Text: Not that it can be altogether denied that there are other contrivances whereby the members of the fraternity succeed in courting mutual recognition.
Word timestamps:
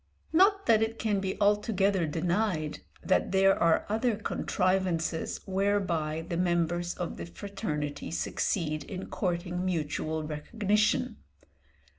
Not 0.33 0.65
that 0.65 0.81
it 0.81 0.97
can 0.97 1.19
be 1.19 1.39
altogether 1.39 2.07
denied 2.07 2.79
that 3.03 3.31
there 3.31 3.55
are 3.55 3.85
other 3.87 4.15
contrivances 4.15 5.41
whereby 5.45 6.25
the 6.27 6.37
members 6.37 6.95
of 6.95 7.17
the 7.17 7.27
fraternity 7.27 8.09
succeed 8.09 8.83
in 8.83 9.11
courting 9.11 9.63
mutual 9.63 10.23
recognition. 10.23 11.17